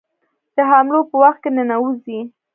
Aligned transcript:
د 0.55 0.57
حملو 0.69 0.99
په 1.09 1.15
وخت 1.23 1.39
کې 1.43 1.49
ننوزي. 1.55 2.19